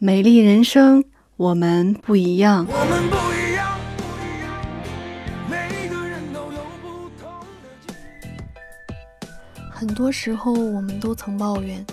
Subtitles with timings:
[0.00, 1.02] 美丽人生，
[1.36, 2.64] 我们不一样。
[2.70, 4.56] 我们不一样，不一样，
[5.50, 7.28] 每个人都有不同
[7.66, 8.86] 的。
[9.68, 11.84] 很多时候，我们都曾抱怨，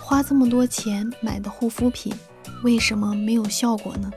[0.00, 2.12] 花这么多钱买的护肤品，
[2.64, 4.10] 为什么没有效果呢？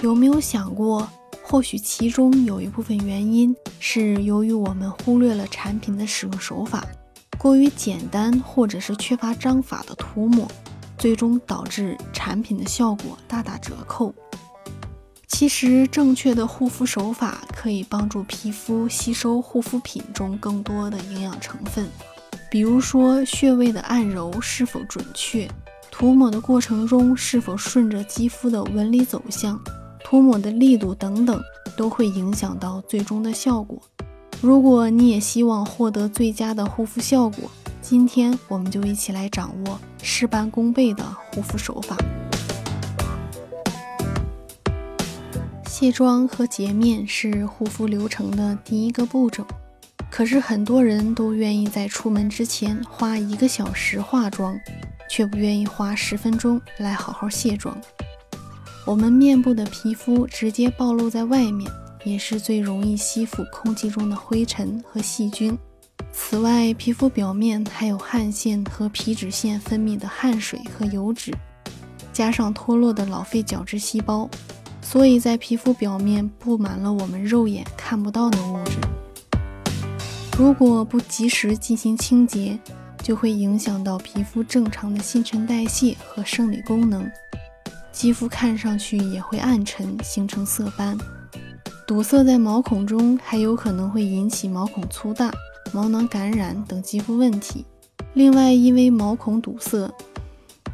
[0.00, 1.08] 有没有想过，
[1.44, 6.84] 或许其中有一部分原因是由于我们忽略了产品的使用手法，
[7.38, 10.50] 过于简单或者是缺乏章法的涂抹。
[11.02, 14.14] 最终导致产品的效果大打折扣。
[15.26, 21.88] 其实，正确的护肤手法可以帮助皮肤吸收护肤品中更多的营养成分，
[22.48, 25.50] 比如说穴位的按揉是否准确，
[25.90, 29.60] 涂抹的过程中是否顺着肌肤的纹理走向，
[30.04, 31.42] 涂抹的力度等等，
[31.76, 33.82] 都会影响到最终的效果。
[34.40, 37.50] 如果你也希望获得最佳的护肤效果，
[37.92, 41.94] 今天我们就一起来掌握事半功倍的护肤手法。
[45.66, 49.46] 卸妆和洁面是护肤流程的第一个步骤，
[50.10, 54.58] 可是很多人都愿意在出门之前花一个小时化妆，
[55.10, 57.78] 却不愿意花十分钟来好好卸妆。
[58.86, 61.70] 我们面部的皮肤直接暴露在外面，
[62.04, 65.54] 也是最容易吸附空气中的灰尘和细菌。
[66.12, 71.32] 此外，皮肤表面还有汗腺和皮脂腺分泌的汗水和油脂，
[72.12, 74.28] 加上脱落的老废角质细胞，
[74.82, 78.72] 所以在皮肤表面布满了我们肉眼看不到的物质。
[80.38, 82.58] 如果不及时进行清洁，
[83.02, 87.10] 就会影响到皮肤正常的新陈代谢和生理功能，
[87.90, 90.96] 肌肤看上去也会暗沉，形成色斑。
[91.86, 95.30] 堵塞在毛孔中，还有可能会引起毛孔粗大。
[95.72, 97.64] 毛囊感染等肌肤问题。
[98.14, 99.90] 另外，因为毛孔堵塞，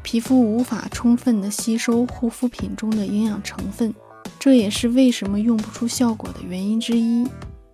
[0.02, 3.94] 皮肤无法充分的吸收护肤品中的营养成分，
[4.38, 7.26] 这也是为什么用不出效果的原因之一。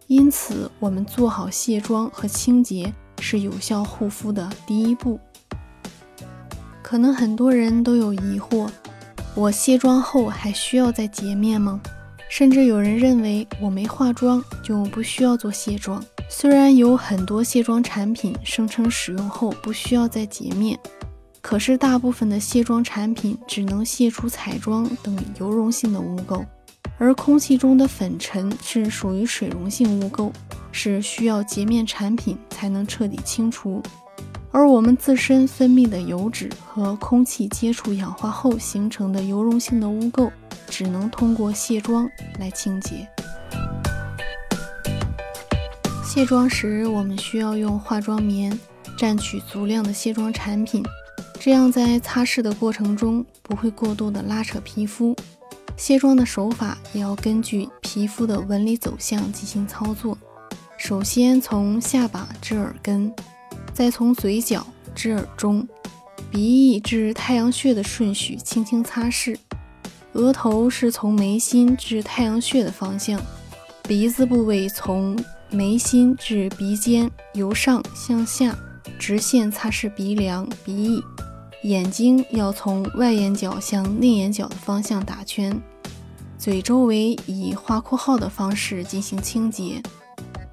[0.06, 5.18] 因此，我们做好卸妆和清洁是有效护肤的第一步。
[6.82, 8.68] 可能很多人都有疑惑：
[9.34, 11.80] 我卸妆后还需要再洁面吗？
[12.28, 16.04] 甚至有人认为我没化妆就不需要做卸妆。
[16.36, 20.76] 虽然有很多卸妆产品声称使用后不需要再洁面，
[21.40, 26.44] 可是大部分的卸妆产品只能卸除彩妆等油溶性的污垢，
[26.98, 30.32] 而空气中的粉尘是属于水溶性污垢，
[30.72, 33.80] 是需要洁面产品才能彻底清除。
[34.50, 40.30] 而我们自身分泌的油脂和空气接触氧化后形成的油溶性的污垢，
[40.68, 43.08] 只能通过卸妆来清洁。
[46.14, 48.56] 卸妆时，我们需要用化妆棉
[48.96, 50.80] 蘸取足量的卸妆产品，
[51.40, 55.12] 这样在擦拭的过程中不会过度的拉扯皮肤。
[55.76, 60.16] 卸妆的手法也要根据皮肤的纹理走向进行操作。
[60.78, 63.12] 首先从下巴至耳根，
[63.72, 64.64] 再从嘴角
[64.94, 65.66] 至耳中，
[66.30, 69.36] 鼻翼至太阳穴的顺序轻轻擦拭。
[70.12, 73.20] 额头是从眉心至太阳穴的方向，
[73.82, 75.18] 鼻子部位从。
[75.54, 78.58] 眉心至鼻尖，由上向下
[78.98, 81.00] 直线擦拭鼻梁、鼻翼。
[81.62, 85.56] 眼睛要从外眼角向内眼角的方向打圈。
[86.36, 89.80] 嘴周围以画括号的方式进行清洁。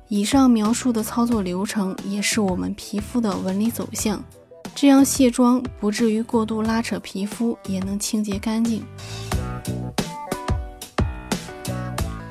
[0.08, 4.24] 以上描述的操作流程也是我们皮肤的纹理走向，
[4.76, 8.84] 这样卸妆不至于过度拉扯皮肤，也能清洁干净。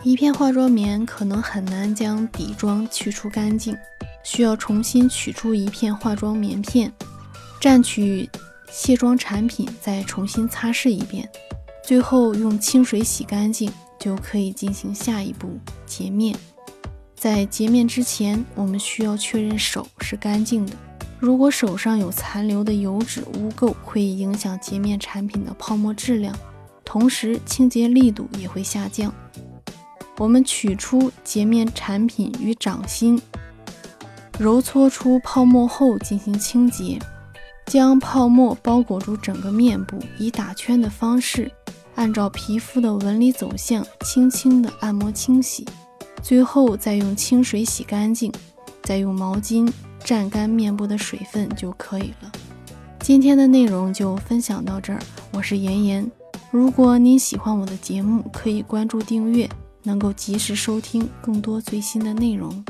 [0.02, 3.76] 一片化妆棉可能很难将底妆去除干净，
[4.24, 6.90] 需要重新取出一片化妆棉片，
[7.60, 8.26] 蘸取
[8.70, 11.28] 卸妆产品，再重新擦拭一遍，
[11.84, 16.34] 最后用清水洗干净，就可以进行下一步洁面。
[17.14, 20.72] 在洁面之前，我们需要确认手是干净的，
[21.18, 26.34] 如果手上有残留的油脂污垢，会影响洁面产品的泡沫质量，
[26.86, 29.12] 同时清洁力度也会下降。
[30.20, 33.18] 我们取出洁面产品与掌心，
[34.38, 36.98] 揉搓出泡沫后进行清洁，
[37.64, 41.50] 将泡沫包裹住整个面部，以打圈的方式，
[41.94, 45.66] 按照皮肤的纹理走向，轻轻的按摩清洗，
[46.22, 48.30] 最后再用清水洗干净，
[48.82, 49.72] 再用毛巾
[50.04, 52.30] 蘸干面部的水分就可以了。
[53.00, 55.00] 今天的内容就分享到这儿，
[55.32, 56.12] 我是妍妍。
[56.50, 59.48] 如果您喜欢我的节目，可以关注订阅。
[59.82, 62.64] 能够及时收听更多最新的内容。